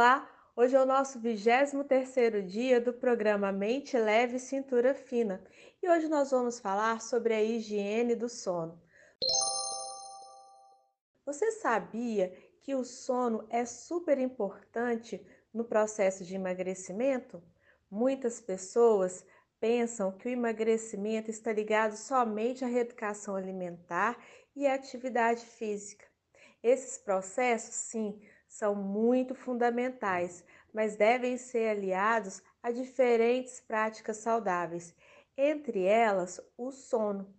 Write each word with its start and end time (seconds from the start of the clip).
Olá, 0.00 0.26
hoje 0.56 0.74
é 0.74 0.80
o 0.80 0.86
nosso 0.86 1.20
23º 1.20 2.40
dia 2.46 2.80
do 2.80 2.90
programa 2.90 3.52
Mente 3.52 3.98
Leve 3.98 4.36
e 4.36 4.40
Cintura 4.40 4.94
Fina 4.94 5.44
e 5.82 5.90
hoje 5.90 6.08
nós 6.08 6.30
vamos 6.30 6.58
falar 6.58 7.02
sobre 7.02 7.34
a 7.34 7.42
higiene 7.42 8.14
do 8.14 8.26
sono. 8.26 8.80
Você 11.26 11.52
sabia 11.52 12.34
que 12.62 12.74
o 12.74 12.82
sono 12.82 13.46
é 13.50 13.66
super 13.66 14.18
importante 14.18 15.22
no 15.52 15.64
processo 15.64 16.24
de 16.24 16.34
emagrecimento? 16.34 17.42
Muitas 17.90 18.40
pessoas 18.40 19.22
pensam 19.60 20.12
que 20.12 20.28
o 20.28 20.32
emagrecimento 20.32 21.30
está 21.30 21.52
ligado 21.52 21.94
somente 21.94 22.64
à 22.64 22.68
reeducação 22.68 23.36
alimentar 23.36 24.16
e 24.56 24.66
à 24.66 24.76
atividade 24.76 25.44
física. 25.44 26.06
Esses 26.62 26.96
processos, 26.96 27.74
sim, 27.74 28.18
são 28.50 28.74
muito 28.74 29.32
fundamentais, 29.32 30.44
mas 30.74 30.96
devem 30.96 31.38
ser 31.38 31.68
aliados 31.70 32.42
a 32.60 32.72
diferentes 32.72 33.60
práticas 33.60 34.16
saudáveis, 34.16 34.92
entre 35.36 35.84
elas 35.84 36.40
o 36.58 36.72
sono. 36.72 37.32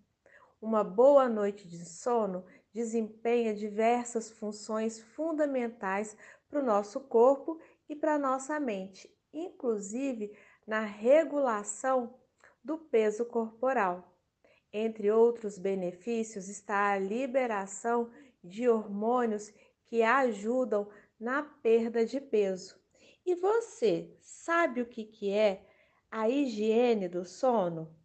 Uma 0.62 0.86
boa 0.86 1.28
noite 1.28 1.68
de 1.68 1.84
sono 1.84 2.46
desempenha 2.74 3.54
diversas 3.54 4.32
funções 4.32 5.02
fundamentais 5.02 6.16
para 6.50 6.62
o 6.62 6.66
nosso 6.66 7.02
corpo 7.02 7.60
e 7.90 7.96
para 7.96 8.16
a 8.16 8.20
nossa 8.20 8.58
mente, 8.58 9.14
inclusive 9.34 10.32
na 10.66 10.80
regulação 10.80 12.18
do 12.64 12.78
peso 12.78 13.26
corporal. 13.26 14.18
Entre 14.72 15.12
outros 15.12 15.58
benefícios 15.58 16.48
está 16.48 16.92
a 16.92 16.98
liberação 16.98 18.10
de 18.42 18.70
hormônios 18.70 19.54
que 19.92 20.02
ajudam 20.04 20.88
na 21.22 21.44
perda 21.44 22.04
de 22.04 22.20
peso. 22.20 22.76
E 23.24 23.36
você 23.36 24.12
sabe 24.20 24.82
o 24.82 24.88
que, 24.88 25.06
que 25.06 25.32
é 25.32 25.64
a 26.10 26.28
higiene 26.28 27.08
do 27.08 27.24
sono? 27.24 27.96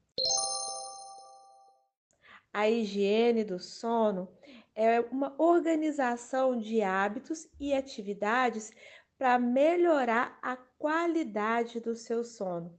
A 2.52 2.68
higiene 2.68 3.42
do 3.42 3.58
sono 3.58 4.28
é 4.74 5.00
uma 5.00 5.34
organização 5.38 6.58
de 6.58 6.82
hábitos 6.82 7.48
e 7.58 7.72
atividades 7.72 8.70
para 9.16 9.38
melhorar 9.38 10.38
a 10.42 10.54
qualidade 10.54 11.80
do 11.80 11.94
seu 11.94 12.22
sono. 12.22 12.78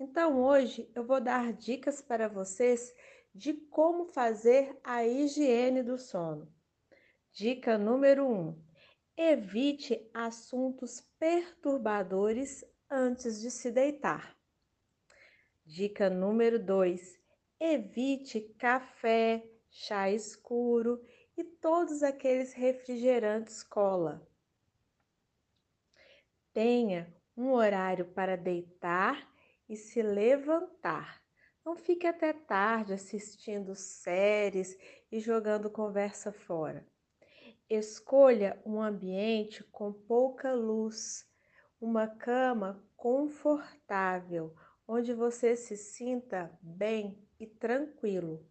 Então, 0.00 0.42
hoje 0.42 0.90
eu 0.96 1.04
vou 1.04 1.20
dar 1.20 1.52
dicas 1.52 2.02
para 2.02 2.28
vocês 2.28 2.92
de 3.32 3.52
como 3.52 4.06
fazer 4.06 4.76
a 4.82 5.06
higiene 5.06 5.82
do 5.84 5.96
sono. 5.96 6.52
Dica 7.32 7.78
número 7.78 8.26
1: 8.26 8.32
um, 8.32 8.65
evite 9.16 10.10
assuntos 10.12 11.00
perturbadores 11.18 12.64
antes 12.90 13.40
de 13.40 13.50
se 13.50 13.70
deitar. 13.70 14.36
Dica 15.64 16.10
número 16.10 16.58
2: 16.62 17.18
evite 17.58 18.40
café, 18.58 19.42
chá 19.70 20.10
escuro 20.10 21.02
e 21.36 21.42
todos 21.42 22.02
aqueles 22.02 22.52
refrigerantes 22.52 23.62
cola. 23.62 24.26
Tenha 26.52 27.12
um 27.36 27.52
horário 27.52 28.06
para 28.12 28.36
deitar 28.36 29.28
e 29.68 29.76
se 29.76 30.02
levantar. 30.02 31.22
Não 31.64 31.74
fique 31.74 32.06
até 32.06 32.32
tarde 32.32 32.92
assistindo 32.92 33.74
séries 33.74 34.78
e 35.10 35.18
jogando 35.18 35.68
conversa 35.70 36.32
fora. 36.32 36.86
Escolha 37.68 38.62
um 38.64 38.80
ambiente 38.80 39.64
com 39.64 39.92
pouca 39.92 40.54
luz, 40.54 41.28
uma 41.80 42.06
cama 42.06 42.80
confortável, 42.96 44.54
onde 44.86 45.12
você 45.12 45.56
se 45.56 45.76
sinta 45.76 46.56
bem 46.62 47.20
e 47.40 47.44
tranquilo. 47.44 48.46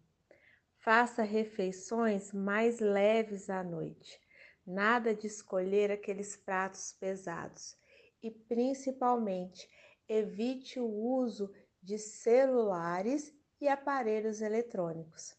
Faça 0.80 1.22
refeições 1.22 2.30
mais 2.30 2.78
leves 2.78 3.48
à 3.48 3.64
noite. 3.64 4.20
Nada 4.66 5.14
de 5.14 5.26
escolher 5.26 5.90
aqueles 5.90 6.36
pratos 6.36 6.92
pesados. 6.92 7.74
E 8.22 8.30
principalmente, 8.30 9.66
evite 10.06 10.78
o 10.78 10.86
uso 10.86 11.50
de 11.82 11.98
celulares 11.98 13.34
e 13.58 13.66
aparelhos 13.66 14.42
eletrônicos. 14.42 15.34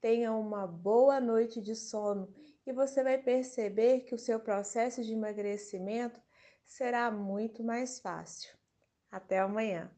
Tenha 0.00 0.32
uma 0.32 0.66
boa 0.66 1.20
noite 1.20 1.60
de 1.60 1.76
sono 1.76 2.34
e 2.66 2.72
você 2.72 3.02
vai 3.02 3.18
perceber 3.18 4.00
que 4.00 4.14
o 4.14 4.18
seu 4.18 4.40
processo 4.40 5.02
de 5.02 5.12
emagrecimento 5.12 6.20
será 6.64 7.10
muito 7.10 7.62
mais 7.64 8.00
fácil. 8.00 8.56
Até 9.10 9.38
amanhã! 9.40 9.90